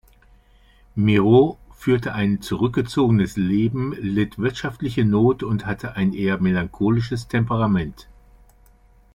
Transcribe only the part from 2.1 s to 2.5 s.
ein